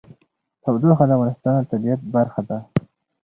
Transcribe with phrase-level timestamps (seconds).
[0.63, 2.57] تودوخه د افغانستان د طبیعت برخه ده.